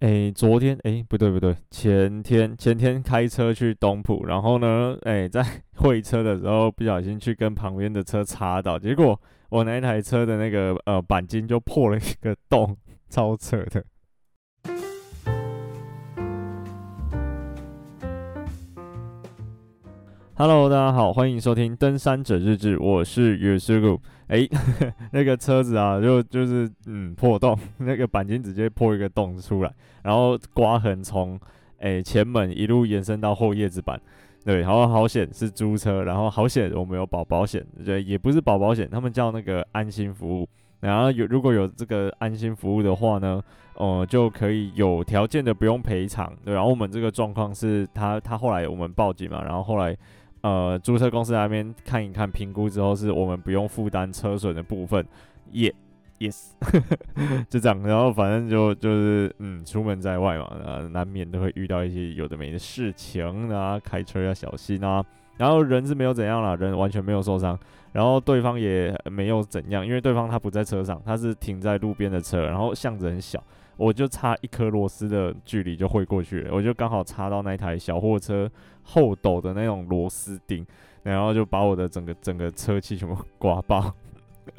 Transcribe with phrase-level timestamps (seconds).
[0.00, 12.76] 诶，昨天诶，不对不对，前天前天开车去东埔，然后呢，诶，在 会车的时候不小心去跟旁边的车擦到，结果我那台车的那个呃钣金就破了一个洞，
[13.10, 13.84] 超扯的。
[20.36, 23.58] Hello，大家好，欢迎收听《登山者日志》，我是月
[24.30, 24.84] 师傅。
[24.84, 29.72] 哎， 那个车子啊，就就是嗯破洞， 那个钣金直接破一个洞出来，
[30.02, 31.38] 然后刮痕从
[31.78, 34.00] 哎前门一路延伸到后叶子板。
[34.44, 40.48] 对，然后好险是租车，然后好险我们有保保险，对，也不是保保险，他们叫那个安心服务。
[40.80, 43.42] 然后有如果有这个安心服务的话呢，
[43.74, 46.32] 呃，就可以有条件的不用赔偿。
[46.44, 49.96] 对，然后我们这个状况是他他后来我们报警嘛，然后后来。
[50.48, 55.04] 呃，租车公司那边看一看，评估之后是我们不用负担车损的部分，
[55.52, 55.74] 耶、
[56.18, 57.82] yeah, yes，就 这样。
[57.82, 65.04] 然后反正就就是嗯，出门在外嘛，呃，难免都会遇到一些有的没的事情啊，开车要小心啊。
[65.36, 67.56] 然后人是没有怎样啦，人完全没有受伤，
[67.92, 73.42] 然后对方也没有怎样，因为对方他不在车上，他是停在路边的车，然后巷子很小。
[73.78, 78.50] 我就差一颗螺丝的距离就会过去了，我就刚好插到那台小货车
[78.82, 80.66] 后斗的那种螺丝钉，
[81.02, 83.94] 然后就把我的整个整个车漆全部刮爆。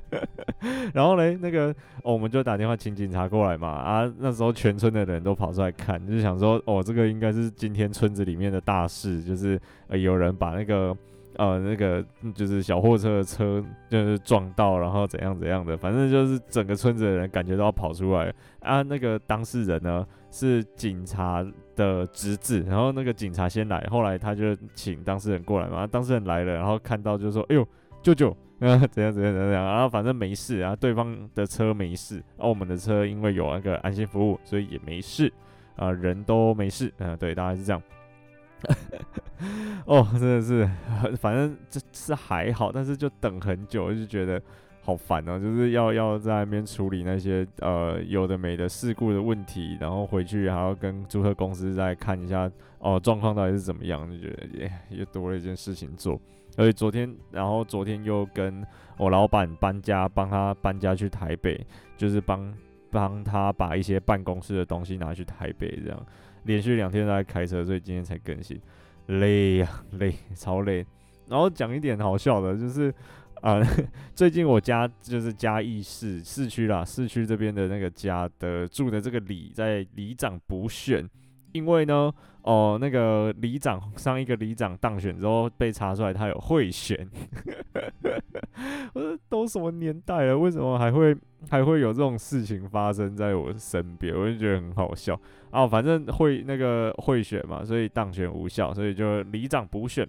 [0.93, 10.95] 然后嘞，那个、我们就打电话请警察过来嘛，啊，那时候全村的人都跑出来看，就想说，哦，这个应该是今天村子里面的大事，就是呃有人把那个。
[11.39, 18.81] 呃，那个就是小货车的车就是撞到，然后怎样怎样的，反正就是整个村子的人感觉都要跑出来啊。
[18.81, 21.41] 那个当事人呢是警察
[21.77, 25.87] 的侄子，然后那个警察先来，后来他就请当事人过来嘛。
[25.87, 27.65] 当事人来了，然后看到就说：“哎呦，
[28.03, 35.31] 舅舅，啊，怎样怎样怎样。”然后反正没事，然后对方的车没事，然后我们的车因为有那个安心服务，所以也没事
[35.77, 36.93] 啊，人都没事。
[36.97, 37.81] 嗯，对，大概是这样。
[39.85, 40.69] 哦，真的是，
[41.17, 44.41] 反正这是还好，但是就等很久，就觉得
[44.81, 56.19] 好烦哦，就是要要在那边处理那些呃有的没的事故的问题，然后回去还要跟租车公司再看一下哦状况到底是怎么样，就觉得也又多了一件事情做。
[56.57, 58.65] 而且昨天，然后昨天又跟
[58.97, 61.65] 我老板搬家，帮他搬家去台北，
[61.95, 62.53] 就是帮
[62.91, 66.05] 帮他把一些办公室的东西拿去台北这样。
[66.49, 68.59] 连续两天都在开车，所以今天才更新，
[69.05, 70.83] 累呀、 累，超累。
[71.27, 72.91] 然后讲一点好笑的，就是
[73.41, 73.61] 啊、
[74.15, 81.07] 最近我家就是嘉义市市区啦，市区这边的那个家的住的这个里在里长补选。
[81.51, 82.11] 因为呢，
[82.43, 87.07] 哦，那个里长上一个里长当选之后被查出来他有贿选，
[88.93, 91.15] 我说都什么年代了，为什么还会
[91.49, 94.15] 还会有这种事情发生在我身边？
[94.15, 95.19] 我就觉得很好笑
[95.51, 95.67] 啊。
[95.67, 100.07] 反正会那个贿选嘛，所以当选无效，所以就里长补选。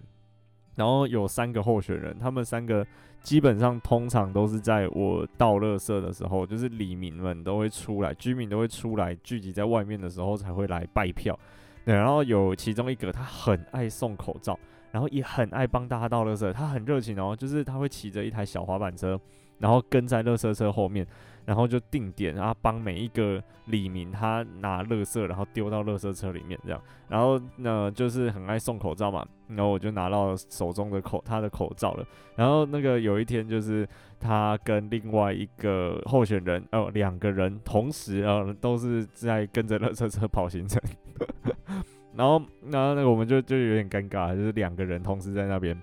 [0.81, 2.87] 然后有三个候选人，他们三个
[3.23, 11.39] 基本上通常都是在我到垃圾的时候，就是里民们都会出来，居民都会出来聚集在外面的时候才会来拜票。
[11.85, 14.59] 对，然后有其中一个他很爱送口罩，
[14.91, 19.21] 然后也很爱帮大家到垃圾，他很热情哦，就是他会骑着一台小滑板车，
[19.60, 21.06] 然后跟在垃圾车后面。
[21.47, 26.81] 然后就定点，然后帮每一个李明他拿垃圾，然后丢到垃圾车里面这样。
[27.09, 32.06] 然后呢，就是很爱送口罩嘛，然后我就拿到手中的口他的口罩了。
[32.37, 33.88] 然后那个有一天就是
[34.21, 40.81] 他跟另外一个候选人，哦，两个人同时呃都是在跟着垃圾车跑行程。
[42.15, 42.41] 然后
[42.71, 45.77] 然后那个我们就就有点尴尬，就是两个人同时在那边。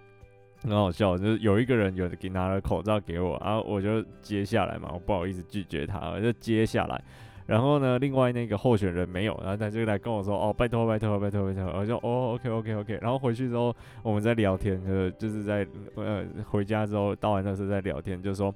[0.67, 7.01] 很好笑，就是有一个人有给拿了口罩给我，然后我就接下来嘛，我不好意思拒绝他，我就接下来。
[7.45, 12.99] 然后呢，另外那个候选人没有，然后他就来跟我说：“哦，拜托拜托拜托拜托。”我就哦，OK OK OK。
[13.01, 13.73] 然后回去之后，
[14.03, 18.53] 我们在聊天，就是就是在呃回家之后到完垃圾在聊天，就说：“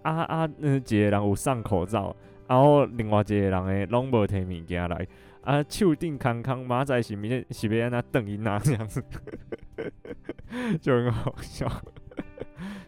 [0.00, 2.16] 啊啊，那几个人有上口罩，
[2.48, 5.06] 然后另外几个人诶拢无提物件来。”
[5.42, 9.02] 啊，手顶康康，马仔是咪是咪安那瞪伊那这样子，
[10.80, 11.66] 就很好笑。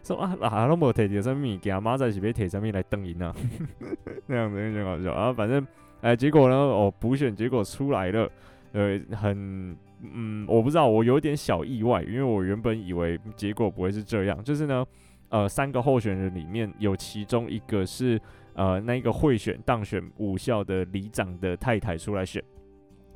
[0.03, 3.33] 说啊，哪拢无摕着什物件，马仔是要摕什么来瞪伊那，
[4.27, 5.15] 那样子就很好笑。
[5.15, 5.65] 然后反正，
[6.01, 8.29] 哎，结果呢，哦，补选结果出来了，
[8.73, 14.85] 呃，很，嗯，我不知道，我有点小意外，因为我原本以为结果不会是这样，就是呢，
[15.29, 18.21] 呃，三个候选人里面有其中一个是。
[18.55, 22.39] 呃，那个贿选当选武校的里长的太太出来选，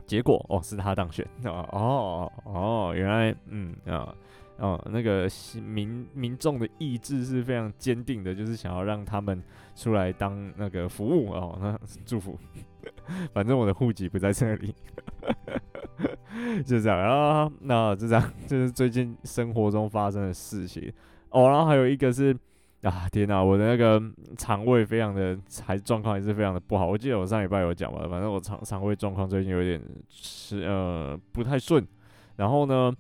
[0.08, 4.16] 结果哦是他当选 哦哦哦，原来嗯啊
[4.58, 5.28] 哦，那个
[5.62, 9.44] 民民众的意志是非常坚定的，就是想要让他们
[9.76, 12.36] 出来当那个服务哦，那祝福。
[13.34, 14.74] 反正我的户籍不在这里，
[16.66, 16.98] 就这样。
[16.98, 20.92] 然后那就这样，就是最近生活中发生的事情
[21.30, 21.48] 哦。
[21.50, 22.36] 然后还有一个是
[22.84, 24.02] 啊，天哪，我的那个
[24.38, 26.86] 肠胃非常的还状况还是非常的不好。
[26.88, 31.86] 我记得我上礼拜有讲嘛，反正我肠肠胃状况最近有点是呃不太顺。
[32.36, 32.94] 然后呢，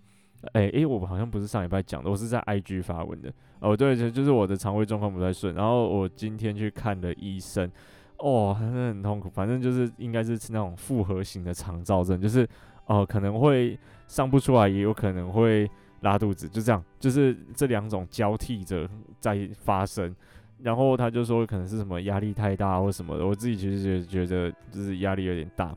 [0.54, 3.32] 哎、欸、哎、欸，我好像不是上礼拜讲的，我是在 IG 发文的。
[3.60, 5.54] 哦，对，就就是我的肠胃状况不太顺。
[5.54, 7.72] 然后我今天去看了医生。
[8.18, 9.30] 哦，真的很痛苦。
[9.30, 12.48] 反正就是应该是那种复合型的肠燥症，就是
[12.88, 13.78] 哦、可能会
[14.08, 15.70] 上不出来，也有可能会
[16.02, 18.90] 拉肚子，就这样，就是这两种交替着
[19.20, 20.16] 在发生。
[20.62, 23.26] 然后他就说可能是什么压力太大或什么的。
[23.26, 25.76] 我自己其实觉得就是压力有点大。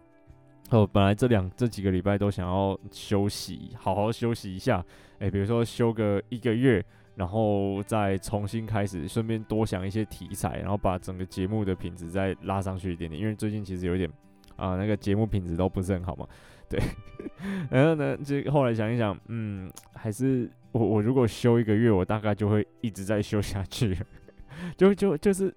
[0.71, 4.85] 哦，本来这两这几个礼拜都想要休息，好好休息一下。
[5.19, 6.85] 诶，比如说休个一个月。
[7.17, 13.21] 然后再重新开始，顺便多想一些题材，然后把整个节目的品质再拉上去一点点。
[13.21, 14.09] 因为最近其实有点
[14.57, 16.27] 啊、那个节目品质都不是很好嘛。
[16.71, 16.81] 对，
[17.69, 23.99] 然后呢，就后来想一想，嗯，还是我我如果休一个月，我大概就会一直在休下去，
[24.79, 25.53] 就就就是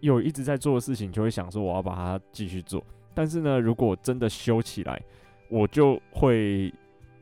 [0.00, 2.84] 有一直在做的事情，就会想说我要把它继续做。
[3.14, 5.00] 但是呢，如果真的休起来，
[5.48, 6.72] 我就会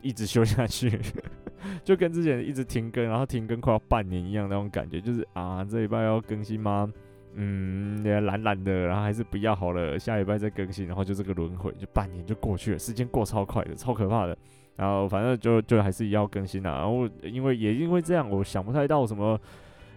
[0.00, 0.99] 一直休下去。
[1.85, 6.91] 就跟之前一直停更，然后停更快要半年一样那种感觉，就是啊，这礼拜要更新吗？
[7.38, 14.37] 嗯，也懒懒的，然后还是不要好了，下礼拜再更新，然后就这个轮回，就半年就过去了，时间过超快的，超可怕的。
[14.77, 16.79] 然后反正就就还是要更新啦。
[16.79, 19.38] 然后因为也因为这样，我想不太到什么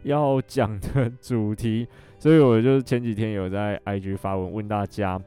[0.03, 1.88] 要讲的主题，
[2.18, 5.19] 所以我就前几天有在 IG 发文问大家。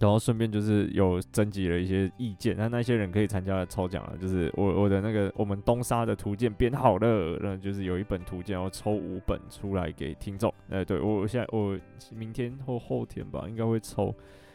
[0.00, 4.16] 然后顺便就是有征集了一些意见，那那些人可以参加抽奖了。
[4.16, 10.54] 就是我我的那个我们东沙的图鉴编好了，那就是有一本图鉴要抽五本出来给听众。
[10.68, 11.76] 呃，对我现在我
[12.14, 14.14] 明天或后天吧，应该会抽。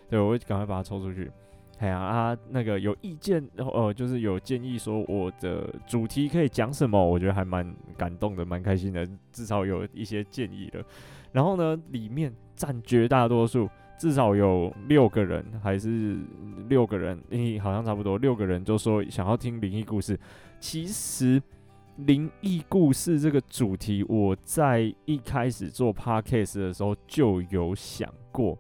[0.10, 1.30] 对，我会赶快把它抽出去。
[1.80, 10.82] 哎呀啊，那个有意见，呃，就是有建议说我的主题可以讲什么，我觉得还蛮感动的，蛮开心的，至少有一些建议了。
[11.34, 13.70] 然后呢，里面占绝大多数。
[13.98, 16.18] 至少有六个人，还是
[16.68, 20.20] 六个人，诶，好像差不多六个人，就说想要听灵异故事。
[20.60, 21.42] 其实
[21.98, 28.58] 灵异故事这个主题，我在一开始做 podcast 的时候就有想过，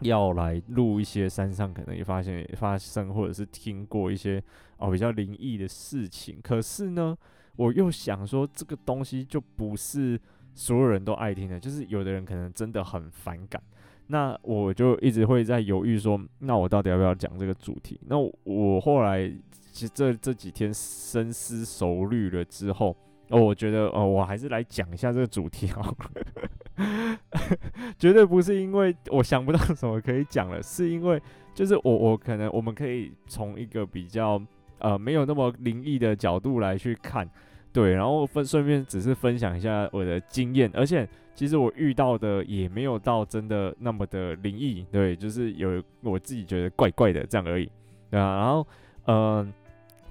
[0.00, 4.42] 要来录一些山上可能也发现发生或者是听过一些
[4.76, 6.38] 哦比较灵异的事情。
[6.42, 7.16] 可是呢，
[7.56, 10.20] 我又想说，这个东西就不是
[10.54, 13.62] 所有人都爱听的，就是有的人可能真的很反感。
[14.08, 18.00] 那我就一直会在犹豫说，那我到底要不要讲这个主题？
[18.06, 19.30] 那我后来
[19.70, 22.96] 其实这这几天深思熟虑了之后，
[23.28, 27.18] 哦，我觉得哦，我还是来讲一下这个主题好了。
[27.98, 31.20] 绝对不是因为我想不到什么可以讲了，是因为
[31.54, 34.40] 就是我我可能我们可以从一个比较
[34.78, 37.28] 呃没有那么灵异的角度来去看。
[37.70, 41.06] 对，然后分顺便只是分享一下我的经验，而且
[41.38, 47.70] 其实我遇到的也没有到真的那么的灵异，对，就是有我自己觉得怪怪的这样而已，
[48.10, 48.66] 对啊，然后
[49.04, 49.48] 嗯、呃，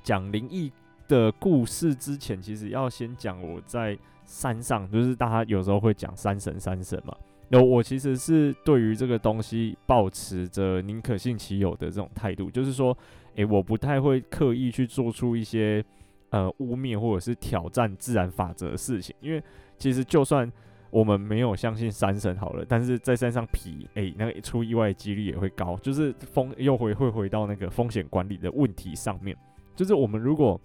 [0.02, 0.72] 讲灵异
[1.06, 7.14] 的故事之前，其实要先讲我在山上，就是大家有时候会讲山神山神嘛，
[7.50, 12.98] 那我其实是对于这个东西保持着宁可信其有的这种态度，就是说，
[13.36, 15.84] 诶，我不太会刻意去做出一些。
[16.30, 19.42] 呃，污蔑或者是挑战自然法则的事情，因为
[19.78, 20.52] 其实就算
[20.90, 29.36] 我们没有相信山神好了，但是在山上皮，诶，那个出意外的几率也会高，就是风又回会回到那个风险管理的问题上面，
[29.76, 30.60] 就是我们如果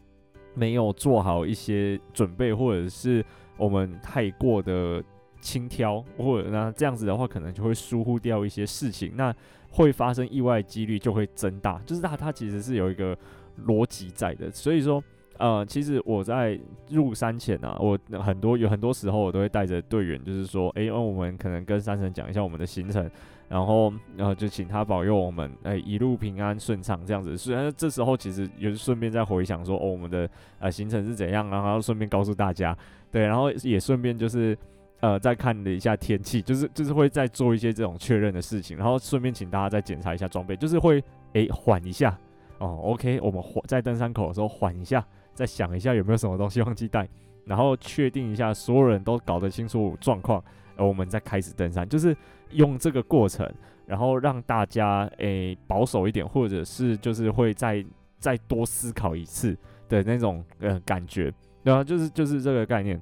[0.55, 3.25] 没有做好一些准备，或者是
[3.57, 5.03] 我们太过的
[5.41, 9.35] 轻佻，或者那这样子的话，可能就会疏忽掉一些事情，那
[9.71, 13.19] 会发生意外几率就会增大，就是它它其实是有一个
[13.67, 15.03] 逻辑在的，所以说。
[15.43, 16.57] 呃，其实我在
[16.89, 23.11] 入山前啊，我很多有很多时候我都会带着队员，就是说，哎、欸，那我们可能跟山神讲一下我们的行程，
[23.49, 27.37] 然后，然后就请他保佑我们，哎、一路平安顺畅这样子。
[27.37, 30.31] 虽然这时候其实也是顺便在回想说，哦，我们的
[30.61, 32.79] 呃行程是怎样，然后顺便告诉大家，
[33.11, 34.57] 对，然后也顺便就是
[35.01, 42.17] 呃再看了一下天气，就是就是会再做一些这种确认的事情，然后顺便请大家再检查一下装备，就是会哎缓一下
[42.59, 45.05] 哦，OK，我们缓在登山口的时候缓一下。
[45.35, 47.09] 再想一下有没有什么东西忘记带，
[47.45, 50.43] 然后确定一下所有人都搞得清楚状况，
[50.77, 52.17] 而我们再开始登山，就是
[52.51, 53.51] 用这个过程，
[53.87, 57.85] 然后让大家诶、保守一点，或者是就是会再
[58.19, 59.57] 再多思考一次
[59.89, 61.33] 的那种呃感觉，
[61.65, 63.01] 对啊，就是就是这个概念。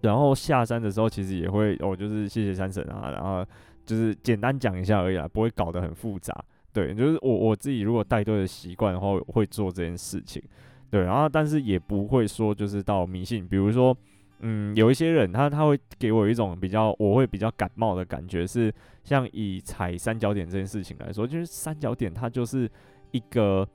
[0.00, 3.44] 然后下山的时候，其实也会哦，就是谢谢山神啊，然后
[3.84, 6.34] 就是简单讲一下而已啦，不会搞得很复杂。
[6.72, 10.42] 对，就是我我自己如果带队的习惯的话，会做这件事情。
[10.90, 13.96] 对，然后但是也不会说就是到迷信，比如说，
[14.40, 18.72] 嗯，有一些人他他会给我一种比较我会比较感冒的感觉，是
[19.04, 22.70] 像以踩三角点这件事情来说，就是三角点它就是
[23.12, 23.66] 一个。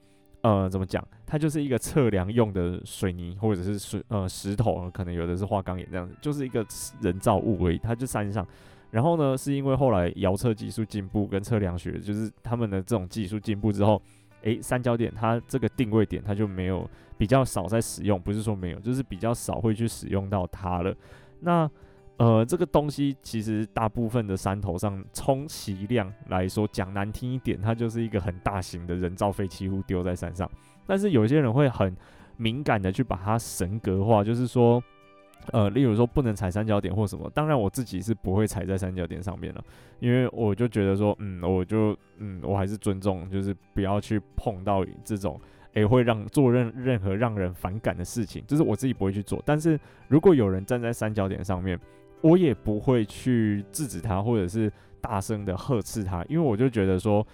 [0.42, 1.04] 呃，怎么讲？
[1.26, 6.64] 它就是一个测量用的水泥，或者是水呃石头，可能有的是花岗岩这样子，就是一个
[7.02, 7.80] 人造物而已。
[7.80, 8.48] 它就山上，
[8.92, 14.00] 然后呢，是因为后来遥测技术进步跟测量学，就是他们的这种技术进步之后，
[14.46, 20.96] 诶，三角点它这个定位点它就没有比较少在使用，不是说没有，就是比较少会去使用到它了。
[21.42, 21.70] 那
[22.18, 30.50] 呃，这个东西其实大部分的山头上，充其量来说，讲难听一点，它就是一个很大型的人造废弃物丢在山上。
[30.88, 31.94] 但是有些人会很
[32.38, 34.82] 敏感的去把它神格化，就是说，
[35.52, 37.30] 呃，例如说不能踩三角点或什么。
[37.34, 39.64] 当然我自己是不会踩在三角点上面了，
[40.00, 45.40] 因为我就觉得说，嗯，我就嗯，我还是尊重，就是不要去碰到这种，
[45.74, 49.42] 诶，会让做任任何让人反感的事情，就是我自己不会去做。
[49.46, 51.80] 但是如果有人站在三角点上面，
[52.22, 57.26] 我也不会去制止他，或者是大声的呵斥他，因为我就觉得说，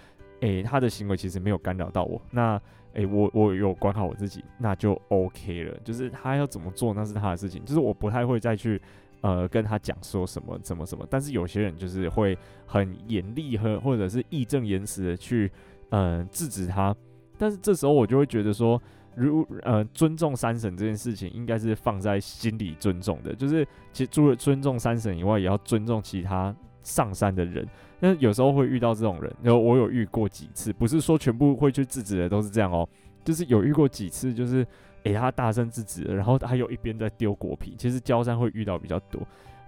[0.41, 2.21] 诶、他的行为其实没有干扰到我。
[2.31, 2.59] 那，
[2.93, 5.77] 诶、我我有管好我自己，那就 OK 了。
[5.83, 7.63] 就是他要怎么做，那是他的事情。
[7.65, 8.81] 就是我不太会再去，
[9.21, 11.05] 呃，跟他讲说什么什么什么。
[11.09, 15.51] 但是有些人就是会很严厉和或者是义正言辞的去，
[15.89, 16.95] 嗯、呃，制止他。
[17.37, 18.81] 但是这时候我就会觉得说。
[19.13, 23.35] 如呃，尊重三神这件事情，应该是放在心里尊重的。
[23.35, 27.67] 就是其实除了尊重三神以外，也要尊重其他上山的人。
[27.99, 32.87] 那有时候会遇到这种人，然后我有遇过几次，不是说全部会去制止的都是这样哦。
[33.23, 34.65] 就是有遇过几次，就是
[35.03, 37.75] 诶、他大声制止，然后还有一边在丢果皮。
[37.77, 39.21] 其实焦山会遇到比较多。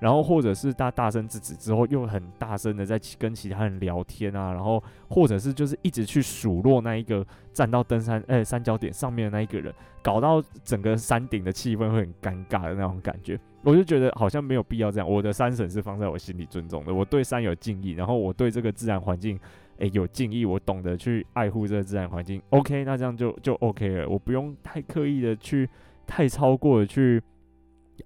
[0.04, 13.40] 然后或者是他大声制止之后，又很大声的在跟其他人聊天啊，然后或者是就是一直去数落那一个站到登山哎三角点上面的那一个人，搞到整个山顶的气氛会很尴尬的那种感觉。
[13.64, 15.10] 我就觉得好像没有必要这样。
[15.10, 19.40] 我的山神是放在我心里尊重的，我对山有敬意，然后我对这个自然环境
[19.80, 22.42] 哎有敬意，我懂得去爱护这个自然环境。
[22.50, 25.70] OK，那这样就就 OK 了，我不用太刻意的去
[26.06, 27.24] 太超过的去。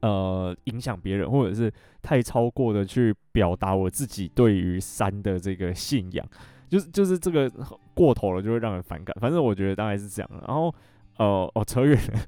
[0.01, 6.25] 呃，影响别人，或者是太超过的去表达我自己对于山的这个信仰，
[6.69, 7.51] 就是就是这个
[7.93, 9.15] 过头了，就会让人反感。
[9.19, 10.29] 反正我觉得大概是这样。
[10.47, 10.73] 然后，
[11.17, 12.19] 呃，哦，扯远了，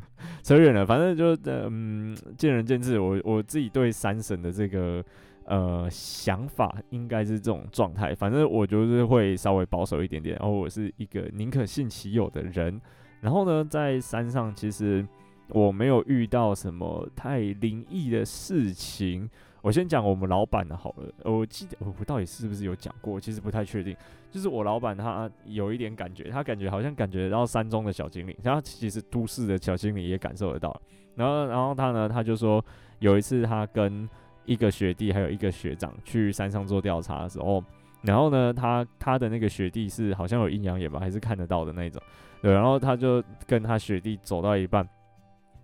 [0.42, 0.86] 扯远了。
[0.86, 3.00] 反正就嗯，见仁见智。
[3.00, 5.04] 我我自己对山神的这个
[5.46, 8.16] 呃想法，应该是这种状态。
[8.16, 10.36] 反正我就是会稍微保守一点点。
[10.40, 12.82] 然后我是一个宁可信其有的人。
[13.22, 15.08] 然后呢，在山上其实。
[15.50, 19.30] 我没有遇到什么太灵异的事情。
[19.62, 21.14] 我先讲我们老板的好了。
[21.26, 23.20] 我记得我到底是不是有讲过？
[23.20, 23.94] 其实不太确定。
[24.32, 30.82] 就是我老板他有一点感觉，他感觉好像感觉到山中的小精灵，然后其实都市的小精灵也感受得到。
[31.16, 32.64] 然后，然后他呢，他就说
[33.00, 34.08] 有一次他跟
[34.46, 37.62] 一个学弟还有一个学长去山上做调查的时候，
[38.04, 42.02] 然后呢，他他的那个学弟是好像有阴阳眼吧，还是看得到的那种。
[42.42, 44.88] 对，然后他就跟他学弟走到一半。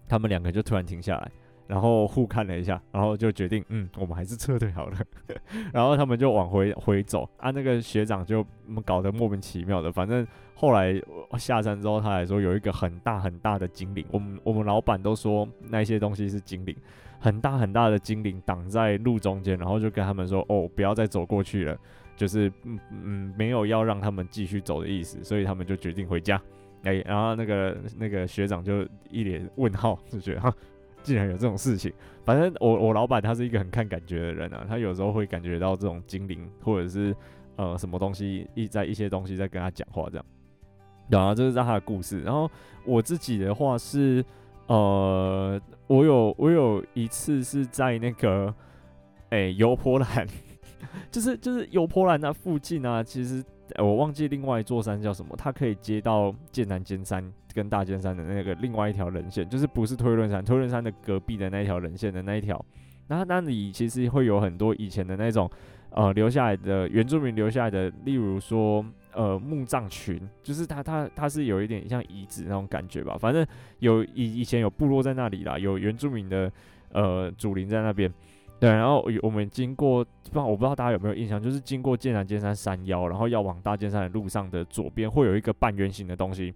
[0.08, 1.32] 他们两个就突然停下来，
[1.68, 4.98] 然后互看了一下，然后就决定，嗯，我们还是撤退好了。
[5.74, 8.46] 然后他们就往回回走，啊，那个学长就
[8.86, 9.92] 搞得莫名其妙的。
[9.92, 10.94] 反正后来
[11.38, 16.76] 下山之后，他还说有一个很大很大的精灵，我们我们老板都说那些东西是精灵，
[17.20, 21.78] 很大很大的精灵挡在路中间，然后就跟他们说，哦，不要再走过去了，
[22.16, 26.40] 就是嗯嗯，没有要让他们继续走的意思，所以他们就决定回家。
[26.86, 30.54] 哎、然后那个那个学长就一脸问号，就觉得哈，
[31.02, 31.92] 竟然有这种事情。
[32.24, 37.16] 反正我我老板他是一个很看感觉的人啊，他有时候会感觉到这种精灵或者是
[37.56, 40.26] 呃什么东西一在一些东西在跟他讲话这样。
[41.10, 42.22] 然后这是他的故事。
[42.22, 42.50] 然后
[42.86, 44.24] 我自己的话是
[44.68, 48.54] 呃，我有我有一次是在那个
[49.30, 50.28] 哎油波兰，
[51.10, 53.44] 就是就是油波兰那附近啊，其实。
[53.78, 62.64] 我忘记另外一座山叫什么，它可以接到剑南尖山跟大尖山的那个另外一条棱线，就是不是推论山，推论山的隔壁的那一条棱线的那一条。
[63.08, 65.50] 那那里其实会有很多以前的那种
[65.92, 73.18] 呃留下来的原住民留下来的，例如说呃墓葬群，就是它它它是有一点像遗址那种感觉吧。
[73.20, 73.46] 反正
[73.80, 76.52] 有以以前有部落在那里啦，有原住民的
[76.92, 78.12] 呃祖灵在那边。
[78.60, 86.54] 对，然后我们经过，不知道，我不知道大家有没有印象，就是经过剑南尖山山腰，然后要往大尖山的路上的左边会有一个半圆形的东西，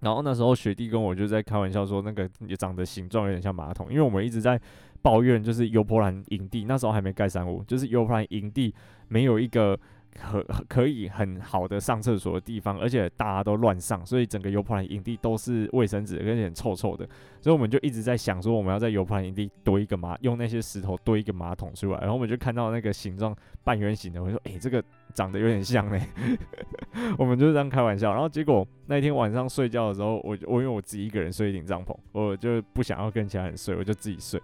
[0.00, 4.60] 然后那时候学弟跟我就在开玩笑说，那个也长得形状有点像马桶，因为我们一直在
[5.02, 8.74] 抱怨，就是优坡兰营地那时候还没盖山屋，就是优坡兰营地
[9.08, 9.78] 没有一个。
[10.14, 17.06] 可可以很好的上厕所的地方，而且大家都乱上，所以整个油盘营地都是卫生纸，而且很臭臭的。
[17.40, 21.98] 所以我们就一直在想说，我们要在油盘营地堆一个马，用那些石头堆一个马桶出来。
[21.98, 26.00] 然后我们就看到那个形状半圆形的，我说：“诶、这个长得有点像嘞。”
[27.18, 28.12] 我们就这样开玩笑。
[28.12, 34.40] 然后结果那天晚上睡觉的时候，我我因为我自己一个人睡一顶帐篷，我就不想要跟其他人睡，我就自己睡。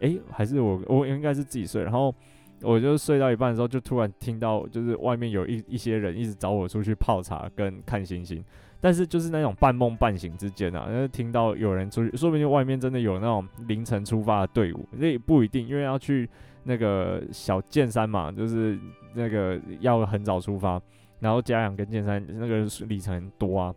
[0.00, 2.14] 诶、还是我我应该是自己睡，然后。
[2.62, 8.44] 我就睡到一半的时候，就突然听到，就是外面有一一些人一直找我出去泡茶跟看星星，
[8.80, 16.28] 但是就是那种半梦半醒之间啊，然后听到有人出去，说不定外面真的有那种凌晨出发的队伍，那也不一定，因为要去
[16.64, 18.78] 那个小剑山嘛，就是
[19.14, 20.80] 那个要很早出发，
[21.18, 23.74] 然后嘉阳跟剑山那个里程多啊。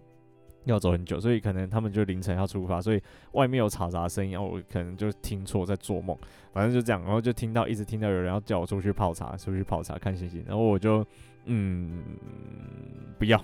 [0.65, 3.01] 要走很久，所以可能他们就凌晨要出发，所以
[3.33, 6.17] 外面有嘈杂声音，然后我可能就听错在做梦，
[6.53, 11.05] 反正就这样，然后就听到一直听到有人要叫我出去泡茶，出去泡茶看星星，然后我就
[11.45, 12.03] 嗯
[13.19, 13.43] 不要，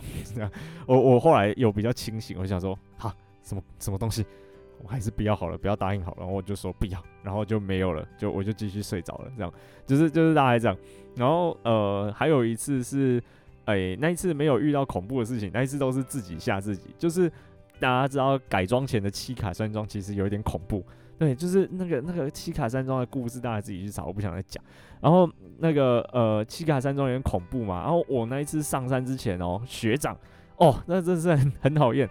[0.85, 4.25] 我我后来有比较清醒，我想说哈什么什么东西，
[4.81, 9.53] 我还是不要好了，不要答应好了，然后我就说不要，然后就没有了，就我就继续睡着了，这样
[9.85, 10.77] 就是就是大概这样，
[11.15, 13.21] 然后呃还有一次是。
[13.75, 16.89] 哎、那一次没有遇到恐怖的事情，那一次都是自己吓自己。
[16.97, 17.29] 就是
[17.79, 20.83] 大家知道改装前的七卡山庄其实有一点恐怖，
[21.17, 24.63] 对，就是那个那个七卡山庄的故事，大家自己去找，我不想再讲。
[25.01, 30.17] 然后那个呃七卡山庄有点恐怖嘛，然后我那一次上山之前哦，学长
[30.57, 32.09] 哦，那真是很 很讨厌，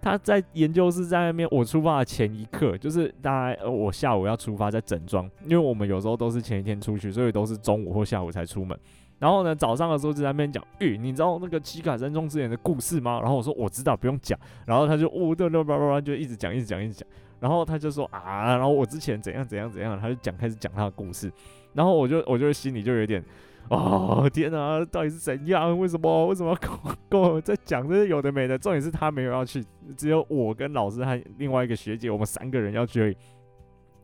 [0.00, 8.76] 他在研究室在那边，我出发的前一刻，就是大概我下午要出发在整装，因为我们有时候都是前一天出去，所以都是中午或下午才出门。
[9.18, 13.20] 然后呢，早上的时候就在那边讲，咦，你知道那个七卡山庄之前的故事吗？
[13.20, 14.38] 然后我说我知道，不用讲。
[14.66, 17.08] 然后他就呜哒哒叭叭叭，就一直讲，一直讲，一直讲。
[17.40, 21.32] 然后他就说啊，然后我之前怎样怎样怎样，他就讲开始讲他的故事。
[21.72, 23.24] 然后我就我就心里就有点，
[23.68, 25.78] 哦天哪，到底是怎样？
[25.78, 28.58] 为什么为什么跟我跟我在讲这些有的没的？
[28.58, 29.64] 重点是他没有要去，
[29.96, 33.16] 只有我跟老师和另外一个学姐，我们三个人要去。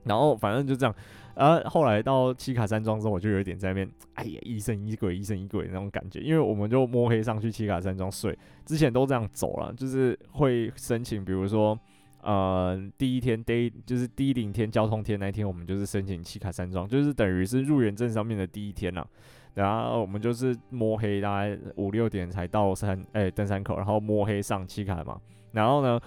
[0.05, 0.95] 然后反正就这样。
[1.41, 6.21] 而、啊、后来到七卡山庄之后，我就有点在那边，哎呀，疑神疑鬼，疑神疑鬼那种感觉。
[6.21, 11.79] 因为我们就摸黑上去七卡山庄睡，之前都这样走了，就是会申请，比如说，
[12.21, 19.07] 呃，第一天 day 就是第一零天交通天那一天，我们就是申请七卡山庄，就是等于是入园证上面的第一天了。
[19.55, 25.19] 然后我们就是摸黑，大概五六点才到山，哎、登山口，然后摸黑上七卡嘛。
[25.53, 25.99] 然后呢？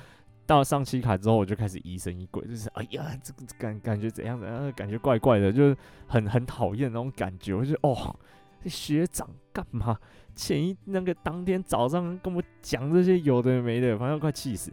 [0.45, 5.77] 到上期卡之后，我就开始疑神疑鬼，就是哎呀，这个感感觉怎样怎样，感觉怪怪的，就是
[6.07, 7.53] 很很讨厌那种感觉。
[7.53, 8.15] 我就哦，
[8.61, 9.97] 这学长干嘛？
[10.35, 14.71] 前一那个当天早上跟我讲这些有的没的，反正快气死。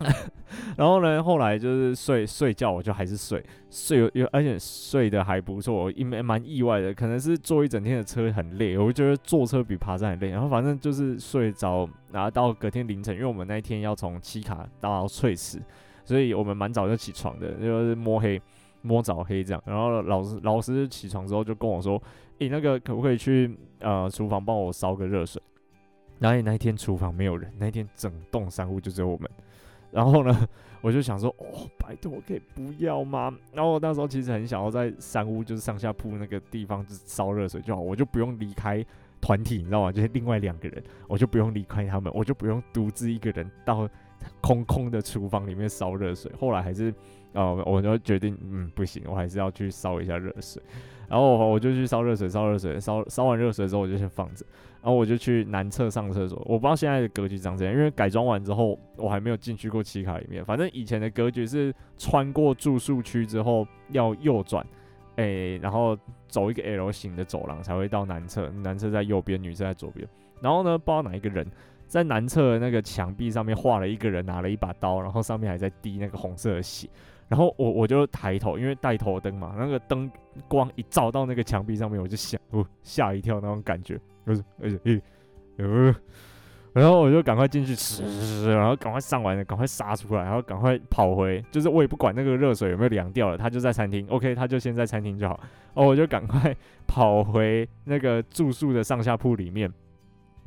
[0.76, 10.30] 然后呢，后来就是睡睡觉，我就还是睡睡有，而且睡得还不错，因为蛮意外的，可能是坐一整天的车很累，我觉得坐车比爬山还累。
[10.30, 15.60] 然后反正就是睡着，然后到隔天凌晨，因为我们那一天要从七卡到翠池，
[16.04, 18.40] 所以我们蛮早就起床的，就是摸黑
[18.80, 19.62] 摸早黑这样。
[19.66, 22.02] 然后老师老师起床之后就跟我说
[22.40, 25.40] ：“诶，那个可不可以去呃厨房帮我烧个热水？”
[26.18, 29.30] 然后那一天厨房没有人，那一天整栋山屋就只有我们。
[29.90, 30.48] 然后呢，
[30.80, 33.32] 我就想说，哦，拜托，可以不要吗？
[33.52, 38.84] 然后我那时候其实很想要在山屋，就是上下铺那个地方，就烧热水就好，我就不用离开
[39.20, 39.92] 团体，你知道吗？
[39.92, 43.88] 就是另外两个人，我就不用离开他们，我就不用独自一个人到
[44.40, 46.30] 空空的厨房里面烧热水。
[46.38, 46.94] 后来还是，
[47.32, 50.62] 呃，我就决定，嗯，不行，我还是要去烧一下热水。
[51.08, 54.46] 然后我就去烧热水，烧热水，烧烧完热水之后，我就先放着。
[54.82, 56.38] 然后我就去南侧上厕所。
[56.46, 60.44] 我不知道现在的格局长怎样，因为改装完之后，我还没有进去过七卡里面。
[60.44, 64.66] 反正以前的格局是穿过住宿区之后要右转，
[65.16, 65.96] 诶，然后
[66.28, 68.48] 走一个 L 型的走廊才会到南侧。
[68.62, 70.08] 南侧在右边，女生在左边。
[70.40, 71.46] 然后呢，不知道哪一个人
[71.86, 76.88] 在南侧的那个墙壁上面画了一个人拿了一把刀，然后上面还在滴那个红色的血。
[77.28, 80.10] 然后我我就抬头，因为带头灯嘛，那个灯
[80.48, 84.00] 光一照到那个墙壁上面，我就吓，哦，吓一跳那种感觉，
[86.72, 95.38] 然后我就赶快进去吃，然后赶快上完了，赶快杀出来，然后赶快跑回，就是我也不管那个热水有没有凉掉了，他就在餐厅，OK，他就先在餐厅就好，
[95.74, 99.68] 哦，我就赶快 跑回那个住宿的上下铺里面，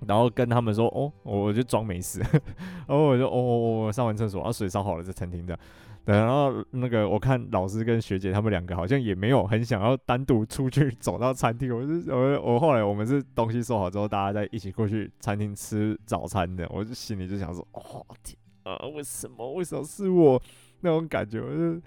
[0.07, 2.21] 然后跟他们说，哦，我就装没事，
[2.87, 3.41] 然后我就，哦，
[3.85, 5.59] 我上完厕所，然后水烧好了，在餐厅这样。
[6.05, 11.73] 对，然后那个我看老师跟学姐他们两个好像也没有很想要单独出去走到餐厅。
[11.73, 16.67] 我是我我后来我们是东西收好之后，大家再一起过去餐厅吃早餐的。
[16.69, 20.41] 我就心里就想说，哦天啊，为什么为什么是我
[20.81, 21.39] 那种感觉？
[21.39, 21.81] 我就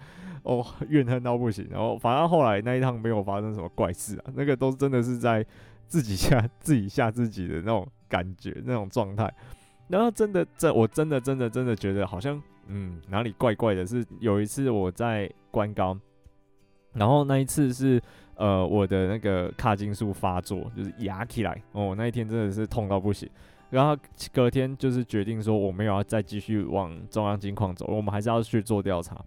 [0.44, 1.68] 哦怨恨到不行。
[1.70, 5.44] 然后反正后来那一趟没有发生什么怪事啊，那个都真的是在
[5.88, 9.30] 自己吓 自己吓自己的那种感觉那种状态。
[9.88, 12.42] 然后真的这我真的真的真的觉得好像。
[12.68, 13.86] 嗯，哪里怪怪的？
[13.86, 15.96] 是有一次我在关高，
[16.92, 18.00] 然后那一次是
[18.34, 23.28] 呃我的那个卡金素发作，就是压起来哦，那一天真的是痛到不行。
[23.68, 24.00] 然后
[24.32, 29.20] 隔天就是决定说我没有要再继续往中央金矿走，我们还是要去做调查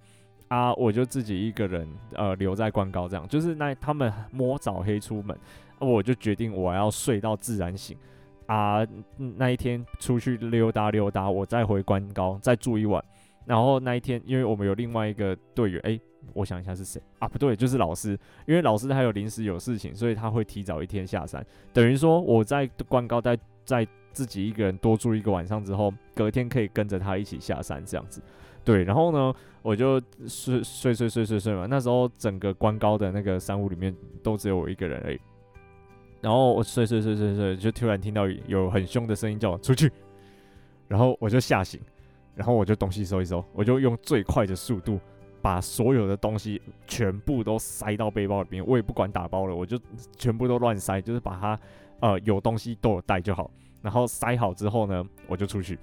[0.48, 0.74] 啊。
[0.76, 5.38] 我就自己一个人呃留在关高，这样就是那他们摸早黑出门，
[5.78, 7.98] 我就决定我要睡到自然醒
[8.46, 8.86] 啊。
[9.18, 13.04] 那一天出去溜达溜达，我再回关高再住一晚。
[13.50, 16.00] 然后那一天，因为我们有另外一个队员，诶，
[16.34, 17.28] 我想一下是谁啊？
[17.28, 18.12] 不对，就是老师。
[18.46, 21.44] 因为老师他有临时有事情，所以他会提早一天下山。
[21.74, 23.36] 等于说我在关高在
[23.66, 28.22] 在自己一个人多住一个晚上之后，隔天可以跟着他一起下山这样子。
[28.64, 29.34] 对，然后呢，
[29.64, 31.66] 我就睡睡睡睡睡睡嘛。
[31.68, 35.20] 那时候整个关高的那个山屋里面都只有我一个人而已。
[36.22, 39.92] 然后我睡睡睡睡睡，就突然听到有很凶的声音叫我出去，
[40.88, 41.82] 然后我就吓醒。
[42.40, 44.98] 然后我就东西收一收，我就用最快的速度
[45.42, 48.66] 把所有的东西全部都塞到背包里面。
[48.66, 49.78] 我也不管打包了，我就
[50.16, 51.60] 全部都乱塞，就是把它
[52.00, 53.52] 呃有东西都有带就好。
[53.82, 55.78] 然后塞好之后呢， 我就出去。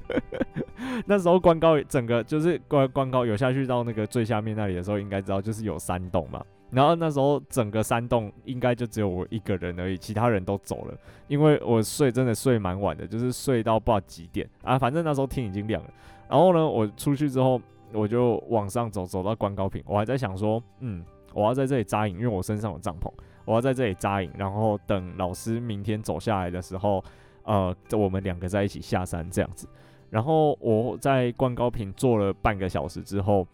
[1.04, 6.42] 那时候关高整个就是关关高有下去到那个最下面那里的时候，应该知道就是有山洞嘛。
[6.70, 10.98] 然后那时候整个山洞应该就只有我一个人而已，其他人都走了。
[11.28, 15.90] 因为我睡真的睡蛮晚的，就是睡到不知道几点啊，反正那时候天已经亮了。
[16.28, 17.60] 然后呢，我出去之后，
[17.92, 23.08] 我就往上走，走到关高坪，我还在想说，嗯，我要在这里扎营，因为我身上有帐篷，
[23.44, 27.02] 我要在这里扎营，然后等老师明天走下来的时候，
[27.44, 29.68] 呃，我们两个在一起下山这样子。
[30.10, 33.46] 然后我在关高坪坐了半个小时之后，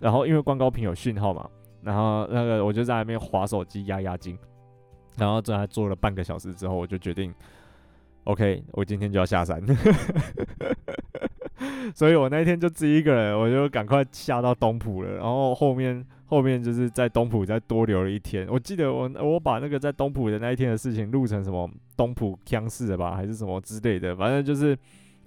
[0.00, 1.48] 然后因为关高坪有讯号嘛。
[1.86, 4.36] 然后那个我就在那边滑手机压压惊，
[5.16, 7.32] 然后在那坐了半个小时之后，我就决定
[8.24, 9.62] ，OK，我今天就要下山，
[11.94, 15.12] 所以我那天就自己一个人，我就赶快下到东浦了。
[15.12, 18.48] 然后后面后面就是在东浦再多留了一天。
[18.50, 24.76] 我记得我我把那个在东浦的那一天的事情录成什么东浦腔式的吧，还是什么之类的，反正就是。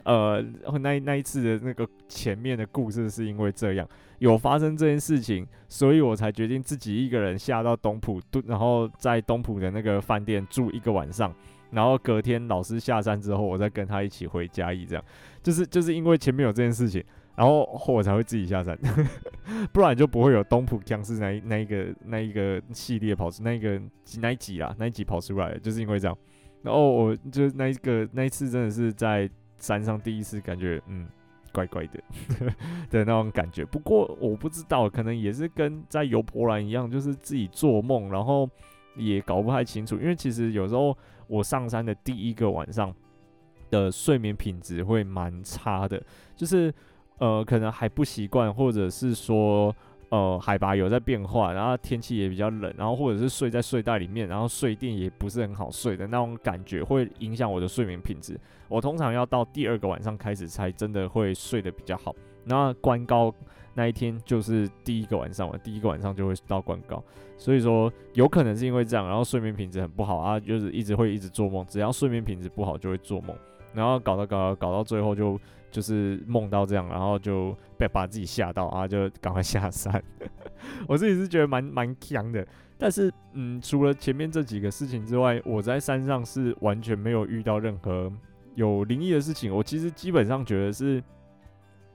[0.09, 0.43] 呃，
[0.79, 11.31] 那那一次的那个前面的故事是因为这样有发生这件事情，所以我才决定自己一个人下到东浦，然后在东浦的那个饭店住一个晚上，
[11.69, 15.05] 然后隔天老师下山之后，我再跟他一起回嘉义，这样
[15.43, 17.03] 就是就是因为前面有这件事情，
[17.35, 18.75] 然后我才会自己下山，
[19.71, 23.79] 不然就不会有东浦僵尸那一那一个那一个系列跑出那一个
[24.19, 26.17] 那一集啊那一集跑出来，就是因为这样，
[26.63, 29.29] 然后我就那一个那一次真的是在。
[29.59, 31.07] 山上第一次感觉，嗯，
[31.53, 31.99] 怪怪的
[32.89, 33.63] 的那种感觉。
[33.65, 38.49] 不过我不知道，可能也是跟在游伯兰一样，就是自己做梦，然后
[38.95, 39.95] 也搞不太清楚。
[39.97, 42.93] 因为其实有时候我上山的第一个晚上
[43.69, 46.01] 的睡眠品质会蛮差的，
[46.35, 46.73] 就是
[47.19, 49.75] 呃，可能还不习惯，或者是说。
[50.09, 58.35] 呃，海拔有在变化，然后天气也比较冷，然后或者是睡在睡袋里面，然后睡垫也不是很好睡的那种感觉，会影响我的睡眠品质。
[58.67, 62.15] 我通常要到第二个晚上开始才真的会睡得比较好。
[62.43, 63.31] 那关高
[63.75, 67.03] 那一天就是第一个晚上嘛，第一个晚上就会到关高，
[67.37, 73.35] 所以说有可能是因为这样，然后睡眠品质很不好啊，就是一直会一直做梦，只要睡眠品质不好就会做梦，
[73.73, 75.39] 然后搞到搞到搞到最后就。
[75.71, 80.03] 就是梦到这样，然后就被把自己吓到啊，就赶快下山。
[80.87, 82.45] 我自己是觉得蛮蛮强的，
[82.77, 88.11] 但是嗯，除了前面这几个事情之外，我在山上是完全没有遇到任何
[88.55, 89.55] 有灵异的事情。
[89.55, 91.01] 我其实基本上觉得是，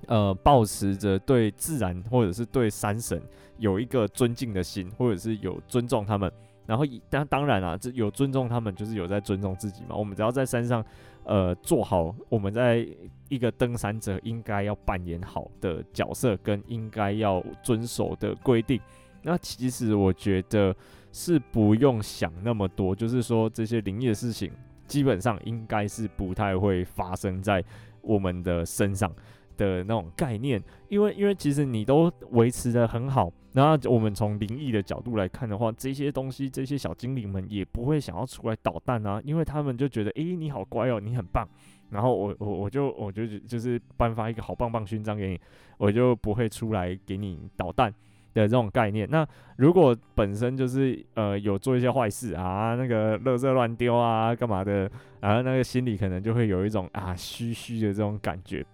[0.07, 3.21] 呃，抱持着对自然或者是对山神
[3.59, 6.31] 有一个尊敬的心，或者是有尊重他们。
[6.67, 9.95] 然后当当然啊，这有尊重他们，就是有在尊重自己嘛。
[9.95, 10.85] 我们只要在山上。
[11.25, 12.87] 呃，做好我们在
[13.29, 18.81] 一个登山者应该要扮演好的角色，跟应该要遵守的规定。
[19.23, 20.75] 那其实我觉得
[21.11, 24.53] 是不用想那么多，就是说这些灵异的事情，
[24.87, 27.65] 基本上应该是不太会发生在
[28.03, 29.11] 我们的身上
[29.57, 30.63] 的那种概念。
[30.89, 33.33] 因为，因为其实你都维持的很好。
[33.57, 41.47] 那我们从灵异的角度来看的话，这些东西，这些小精灵们也不会想要出来捣蛋啊，因为他们就觉得，诶，你好乖哦，你很棒，
[41.90, 45.40] 然后我我我就我就就是颁发一个好棒棒勋章给你，
[45.79, 47.95] 我就不会出来给你捣蛋
[48.35, 49.09] 的这种概念。
[49.09, 49.25] 那
[49.57, 54.90] 如果本身就是呃有做一些坏事啊，那个垃圾乱丢啊，干嘛的，
[55.21, 58.67] 然后那个心里可能就会有一种啊虚虚的这种感觉。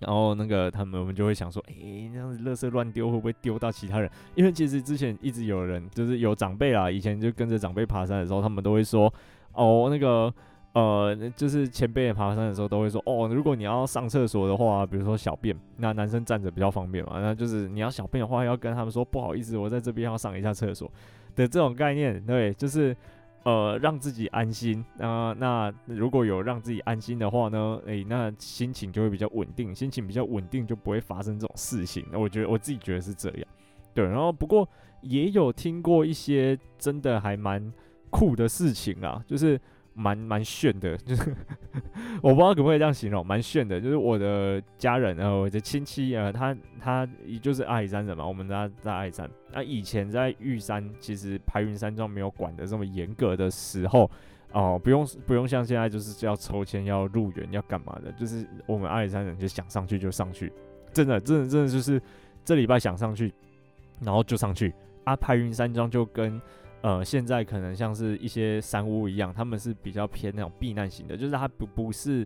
[0.00, 4.10] 然后那个他们我们就会想说，诶，这样子垃圾乱丢会不会丢到其他人？
[4.34, 9.12] 因为其实之前一直有人就是有长辈啦，以前就跟着长辈爬山的时候，他们都会说，
[9.52, 10.32] 哦，那个
[10.72, 20.90] 呃，就是前辈爬山的时候都会说，哦，如果你要上厕所的话，比如说小便，那男生站着比较方便嘛，那就是你要小便的话，要跟他们说不好意思，我在这边要上一下厕所
[21.34, 22.96] 的这种概念，对，就是。
[23.48, 24.84] 呃，让自己安心。
[24.98, 27.80] 啊、那如果有让自己安心的话呢？
[27.86, 32.04] 诶、那心情就会比较稳定，心情比较稳定就不会发生这种事情。
[32.12, 33.48] 我觉得我自己觉得是这样。
[33.94, 34.68] 对，然后不过
[35.00, 37.72] 也有听过一些真的还蛮
[38.10, 39.58] 酷的事情啊，就是。
[39.98, 41.34] 蛮蛮炫的，就是
[42.22, 43.80] 我不知道可不可以这样形容，蛮炫的。
[43.80, 49.28] 就是我的家人，呃，我的亲戚，呃，他他也就是阿里山人嘛，我们家在阿里山。
[49.52, 54.08] 那、以前在玉山，其实排云山庄没有管得这么严格的时候，
[54.52, 60.52] 哦、不用不用像现在就是要抽签、要入园、要干嘛的，就是我们阿里山人就想上去就上去，
[60.92, 62.00] 真的，真的，真的就是
[62.44, 63.34] 这礼拜想上去，
[64.00, 64.72] 然后就上去。
[65.02, 66.40] 啊，排云山庄就跟。
[66.80, 72.24] 呃，现在可能像是一些山屋一样，他们是比较偏那种避难型的，就是它不不是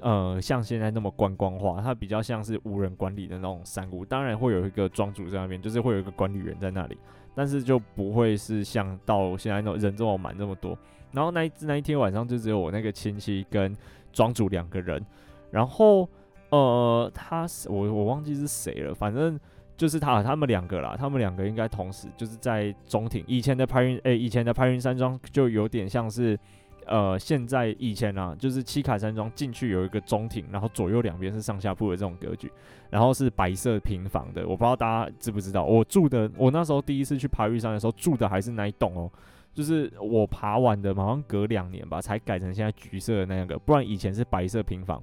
[0.00, 4.02] 呃像现在那么观光化，它比较像是无人管理的那种山屋。
[4.02, 6.96] 当然会有一个庄主在那边，就是会有一个管理员在那里，
[7.34, 10.76] 但是就不会是像到现在那种人这么满这么多。
[11.12, 13.76] 然后那一那一天晚上就只有我那个亲戚跟
[14.12, 15.04] 庄主两个人，
[15.50, 16.08] 然后
[16.48, 19.38] 呃，他是我我忘记是谁了，反正。
[19.80, 23.24] 就是他，他们两个啦，他们两个应该同时就是在中庭。
[23.26, 26.38] 以前的排云，诶、以前的排云山庄就有点像是，
[26.84, 32.52] 呃，现在以前啊，就是七卡山庄进去有一个中庭，然后左右两边是上下铺的这种格局，
[32.90, 34.42] 然后是白色平房的。
[34.46, 39.10] 我不知道大家知不知道，我住的，我那时候第一次去爬玉山的时候住的还是那一栋哦，
[39.54, 45.02] 就是我爬完的，好像隔两年吧才改成现在橘色的那个，不然以前是白色平房。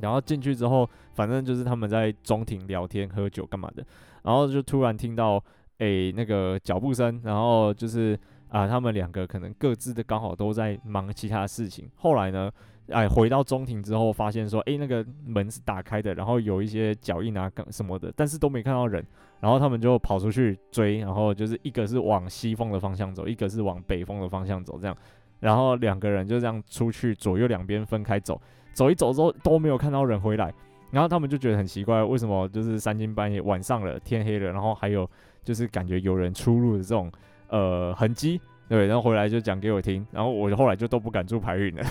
[0.00, 3.84] 然后进去之后，反正就是他们在中庭聊天、喝酒干嘛的，
[4.22, 5.42] 然后就突然听到
[5.78, 11.88] 诶、那个脚步声，然后就是啊、他们两个可能各自的刚好都在忙其他事情。
[11.96, 12.50] 后来呢，
[12.88, 19.04] 哎回到中庭之后，发现说诶、那个门是打开的，然后有一些脚印啊什么的，但是都没看到人。
[19.40, 24.96] 然后他们就跑出去追，然后就是一个是往西风的方向走，一个是往北风的方向走，这样，
[25.38, 28.40] 然后两个人就这样出去，左右两边分开走。
[28.78, 30.54] 走一走之后都没有看到人回来，
[30.92, 35.10] 然后他们就觉得很奇怪，为什么就是三更半夜晚上了，天黑了，然后还有
[35.42, 37.10] 就是感觉有人出入的这种
[37.48, 41.84] 呃痕迹，对，然后回来就讲给我听，然后我后来就都不敢住排云了，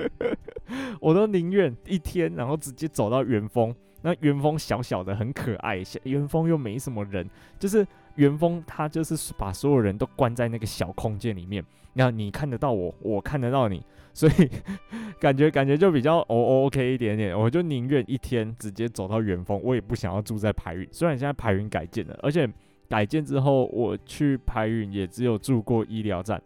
[1.00, 7.26] 我都宁愿一天，然后直接走到元丰，那元丰小小的很可爱，元丰又没什么人，
[7.58, 7.86] 就是
[8.18, 13.82] 元丰他就是把所有人都关在那个小空间里面，那你看得到我，我看得到你。
[14.12, 14.32] 所以
[15.20, 20.86] 感觉感觉就比较 O O K 一点点，我就宁愿一天直接走到元峰，我也不想要住在排云。
[20.90, 22.48] 虽然现在排云改建了，而且
[22.88, 26.42] 改建之后我去排云也只有住过医疗站，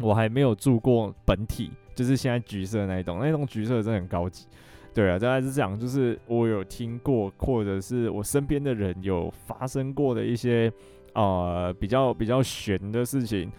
[0.00, 4.46] 我还没有住过本体，就是现在橘色那一栋，那栋橘色真的很高级。
[4.92, 10.70] 对啊，大概是这样，就是我有听过，或者是我身边的人有发生过的一些
[11.14, 13.50] 呃比较比较悬的事情。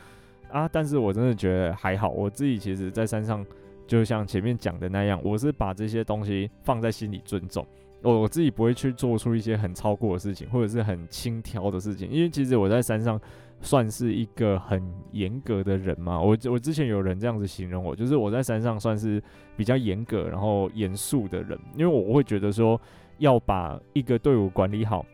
[0.52, 0.68] 啊！
[0.68, 3.46] 但是我真的觉得还好，我自己其实，在山上，
[3.86, 7.64] 就像前面讲的那样，我是把这些东西放在心里尊重，
[8.02, 13.22] 我我自己不会去做出一些很超过的事情，或者是很轻佻的事情，因为其实我在山上
[13.62, 14.82] 算是一个很
[15.12, 16.20] 严格的人嘛。
[16.20, 19.22] 我我之前有人这样子形容我，就是我在山上算是
[19.56, 22.82] 比较严格，然后严肃的人，因为我会觉得说，
[23.20, 25.06] 要把一个队伍管理好，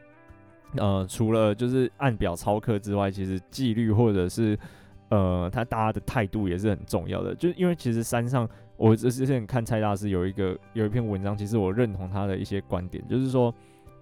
[0.77, 4.57] 呃，除了就是按表操课之外，其实纪律或者是
[5.09, 13.53] 呃，他大家的态度也是很重要的，就因为其实山上，我之前看蔡大师有一个有一篇文章，其实我认同他的一些观点，就是说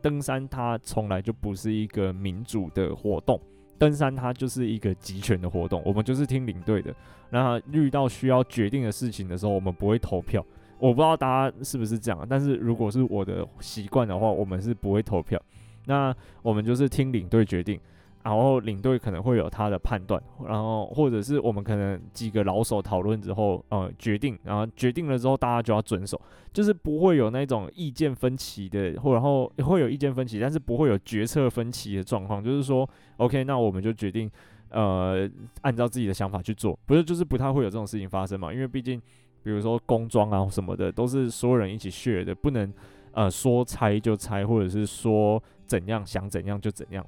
[0.01, 3.39] 登山它从来就不是一个民主的活动，
[3.77, 6.93] 登山它就是一个集权的活动，我们就是听领队的，
[7.29, 10.43] 然后遇到需要决定的事情的时候，我们不会投票，
[10.79, 15.41] 我不知道大家是不是这样，但是如果是我的习惯的话，我们是不会投票，
[15.85, 17.79] 那我们就是听领队决定。
[18.23, 20.17] 然后领队可能会有他的判断，
[20.47, 26.17] 然后或者是我们可能几个老手讨论之后，呃，决定，然后决定了之后大家就要遵守，
[26.53, 34.31] 就是不会有那种意见分歧的，或然后会有意见分歧，但是不会有决策分歧的状况，就是说，OK，那我们就决定，
[34.69, 35.29] 呃，
[35.63, 38.97] 按照自己的想法去做，不是就是不太会有这种事情发生嘛，因为毕竟
[39.43, 42.73] 比如说工装啊什么的，都是所有人一起 share 的，不能
[43.11, 47.05] 呃说拆就拆，或者是说怎样想怎样就怎样。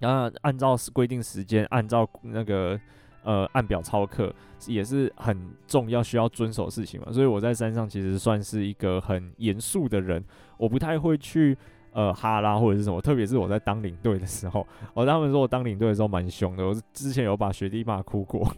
[0.00, 2.78] 然后按照规定时间，按照那个
[3.22, 4.34] 呃按表操课，
[4.66, 7.12] 也是很重要需要遵守事情嘛。
[7.12, 10.24] 所以我在山上其实算是一个很严肃的人，
[10.56, 11.56] 我不太会去。
[11.92, 14.64] 呃，哈拉或者是什么，特别是我在当领队的时候，
[14.94, 18.48] 我、 哦、他们说我当领队的时候蛮凶的，我之前有把学弟骂哭过，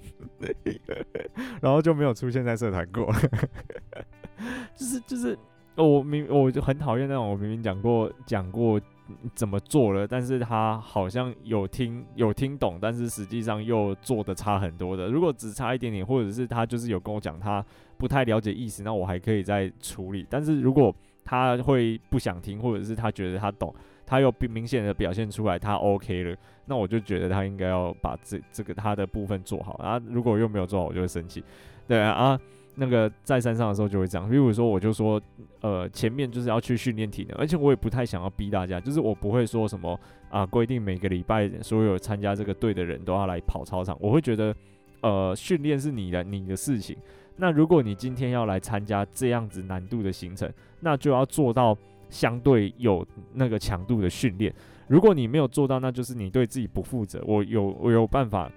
[1.63, 3.11] 然后就没有出现在社团过，
[4.77, 5.39] 就是就是
[5.77, 8.79] 我明我就很讨厌那种我明明讲过讲过
[9.35, 15.09] 怎么做了，但是他好像有听有听懂，但是实际上又做的差很多的。
[15.09, 17.65] 如果只差一点点，或者是他就是有跟我讲他
[17.97, 20.27] 不太了解意思，那我还可以再处理。
[20.29, 20.95] 但是如果
[21.25, 30.01] 他会不想听，或者是他觉得他懂，他又明显的表现出来他 OK 了，那我就觉得他应该要把这这个他的部分做好啊。
[30.09, 31.43] 如果又没有做好，我就会生气。
[31.87, 32.39] 对，啊，
[32.75, 34.29] 那个在山上的时候就会这样。
[34.29, 35.21] 比如说，我就说，
[35.61, 39.99] 呃，前面就是要去训练体能，而且我也不太想要逼大家，就是我不会说什么
[40.31, 43.97] 啊，规定每个礼拜所有参加这个队的人都要来跑操场。
[44.01, 44.55] 我会觉得，
[45.01, 46.97] 呃，训练是你的你的事情。
[47.37, 51.77] 那如果你今天要来参加这样子难度的行程，那就要做到
[52.11, 54.53] 相对有那个强度的训练。
[54.87, 57.23] 如果你没有做到，那就是你对自己不负责。
[57.27, 58.51] 我有我有办法，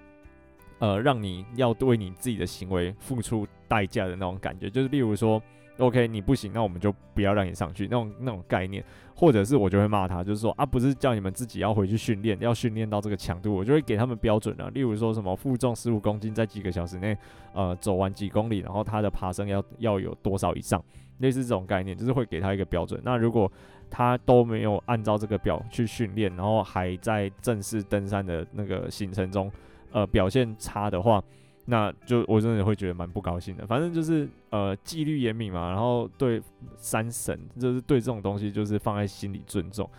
[0.78, 5.42] 呃，让你要对你自己的行为付出代价的那种感觉，就是例如说。
[5.78, 7.84] OK，你不行，那我们就不要让你上去。
[7.84, 8.82] 那种那种概念，
[9.14, 14.70] 或者是我就会骂他，就是说啊，不是叫你们自己要回去训练，要训练到这个强度，我就会给他们标准了。
[14.70, 17.14] 例如说什么负重十五公斤，在几个小时内，
[17.52, 20.82] 呃，走完几公里，然后他的爬升要要有多少以上，
[21.18, 22.98] 类似这种概念，就是会给他一个标准。
[23.04, 23.52] 那如果
[23.90, 29.52] 他都没有按照这个表去训练，然后还在正式登山的那个行程中，
[29.96, 31.24] 呃，表现差的话。
[31.68, 36.40] 那就我真的会觉得蛮不高兴的，反正就是呃纪律严明嘛，然后对
[36.76, 39.90] 山神就是对这种东西就是放在心里尊重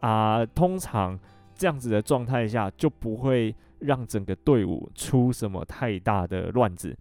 [0.00, 1.18] 啊、通常
[1.54, 6.94] 这样子的状态下就不会让整个队伍出什么太大的乱子。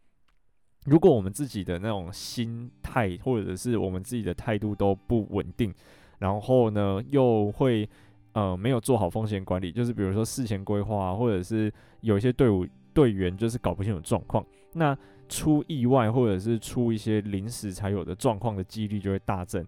[0.86, 5.74] 如果我们自己的那种心态或者是我们自己的态度都不稳定，
[6.20, 7.90] 然后呢又会
[8.38, 12.66] 呃没有做好风险管理，就是比如说事前规划啊，或者是有一些队伍。
[12.94, 14.98] 队员就是搞不清楚状况，那
[15.30, 19.64] 出意外或者是出一些临时才有的状况的几率就会大增。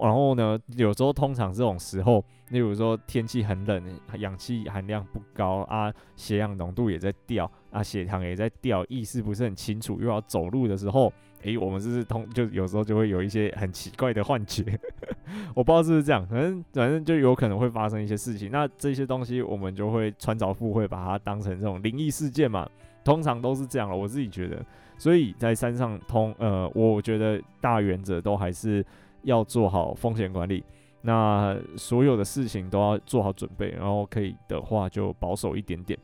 [0.00, 3.82] 然后呢，有时候通常这种时候，例如说天气很冷，
[4.18, 14.64] 氧气含量不高啊，血氧浓度也在掉啊，血糖也在掉，意识不是很清楚，又要走路的时候，诶，我们是不是通就有时候就会有一些很奇怪的幻觉？
[15.54, 18.50] 我不知道是不是这样，反正反正就有可能会发生一些事情。
[18.50, 22.68] 那这些东西我们就会穿凿附会，把它当成这种灵异事件嘛，
[23.04, 23.96] 通常都是这样了。
[23.96, 24.64] 我自己觉得，
[24.96, 28.84] 所以在山上通呃，我觉得大原则都还是。
[29.22, 30.64] 要做好风险管理，
[31.02, 35.98] 那所有的事情都要做好准备，然后可以的话就保守一点点。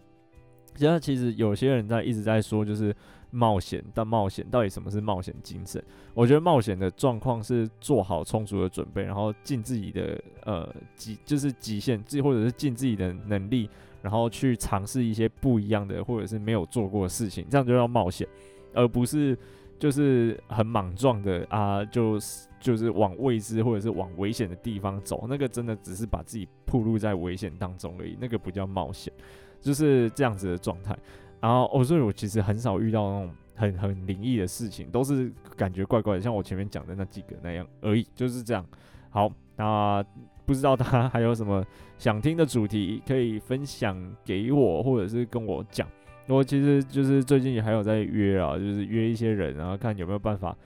[0.77, 2.95] 现在其实有些人在一直在说，就是
[3.31, 5.83] 冒险，但冒险到底什么是冒险精神？
[6.15, 13.71] 我觉得冒险的状况是做好充足的准备，然后尽自己的呃极就是极限，自或者是尽自己的能力，
[14.03, 18.27] 然后去尝试一些不一样的或者是没有做过的事情，这样就叫冒险，
[18.73, 19.39] 而不是。
[19.77, 29.13] 就是很莽撞的啊，就是就是往未知或者是往危险的地方走，那个真的只是把自己暴露在危险当中而已，那个不叫冒险，
[29.61, 30.97] 就是这样子的状态。
[31.43, 38.65] 然后哦，所以我其实很少遇到那种很很灵异的事情，都是感觉怪怪的，像我前面讲的那几个那样而已，就是这样。
[39.11, 40.03] 好，那
[40.47, 41.63] 不知道大家还有什么
[41.99, 45.87] 想听的主题可以分享给我，或者是跟我讲。
[46.27, 50.57] 我其实就是最近也还有在约啊，就是约一些人，然后看有没有办法，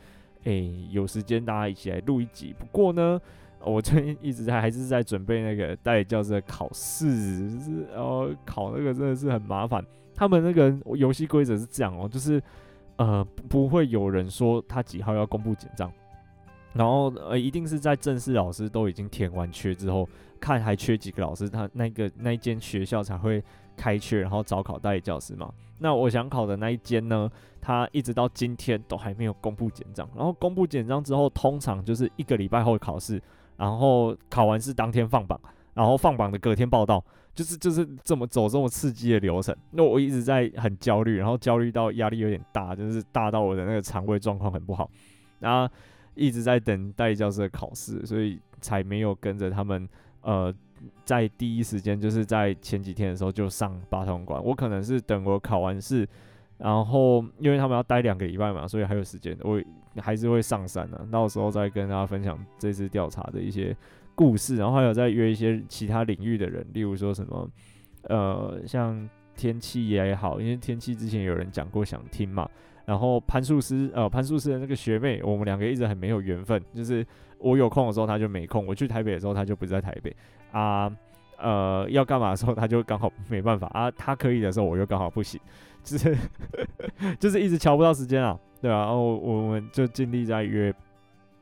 [0.48, 2.54] 哎、欸，有时间大家一起来录一集。
[2.58, 3.20] 不过呢，
[3.62, 7.06] 我最近一直在还是在准备那个代理教师的考试，
[7.50, 9.84] 就是然后考那个真的是很麻烦。
[10.14, 12.42] 他们那个游戏规则是这样哦，就是
[12.96, 15.92] 呃不会有人说他几号要公布简章，
[16.72, 20.08] 然后呃一定是在正式老师都已经填完缺之后，
[20.40, 23.44] 看还缺几个老师，他那个那一间学校才会。
[23.78, 25.52] 开缺，然后招考代理教师嘛。
[25.78, 27.30] 那我想考的那一间呢，
[27.68, 30.08] 他一直到今天都还没有公布简章。
[30.16, 33.22] 然后公布简章之后，通常就是一个礼拜后考试，
[33.58, 35.38] 然后考完试当天放榜，
[35.74, 37.04] 然后放榜的隔天报到，
[37.34, 39.54] 就是就是这么走这么刺激的流程。
[39.72, 44.90] 那我一直在很焦虑，然后焦虑到压力有点大，就是大到我的那个肠胃状况很不好，
[45.38, 45.70] 然后
[46.14, 49.86] 一直在等待教师的考试，所以才没有跟着他们
[50.22, 50.50] 呃。
[51.04, 54.40] 在第一时间，就是在前几天的时候就上八通关。
[54.44, 56.08] 我可能是等我考完试，
[56.58, 59.62] 然后因为他们要待两个礼拜嘛，所以还有时间，我
[59.96, 63.74] 还是会上山的，到时候再跟大家分享这次调查的一些
[64.14, 67.48] 故事，然后还有再约一些其他领域的人，例如说什么，
[68.02, 72.48] 呃，像天气也好，因为天气之前有人讲过想听嘛。
[72.84, 77.06] 然后潘素师，呃，潘素师的那个学妹，我们两个一直很没有缘分，就是
[77.38, 80.16] 我有空的时候他就没空，我去台北的时候他就不在台北
[80.52, 80.90] 啊，
[81.36, 85.38] 呃，要干嘛的时候他就刚好没办法啊，他可以的时候我又刚好不行，
[85.96, 86.16] 是
[87.18, 90.74] 就是一直瞧不到时间啊，对啊，然后我们就尽力在约，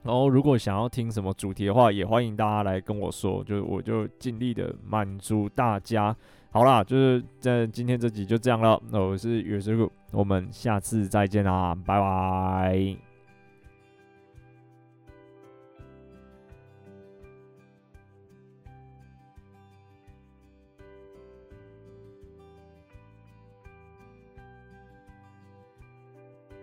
[0.03, 6.15] 然后如果想要听什么主题的话，也欢迎大家来跟我说，就我就尽力的满足大家。
[6.51, 8.81] 好啦，就是在今天这集就这样了。
[8.91, 13.06] 那我是月之谷，我们下次再见啦，拜拜。